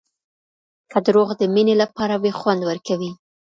که 0.91 0.97
دروغ 1.05 1.29
د 1.37 1.41
مینې 1.53 1.75
لپاره 1.83 2.15
وي 2.21 2.31
خوند 2.39 2.61
ورکوي. 2.65 3.11